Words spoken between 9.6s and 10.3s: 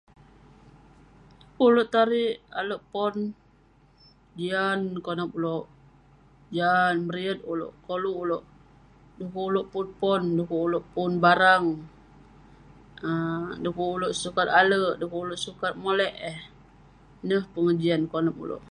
pun pon,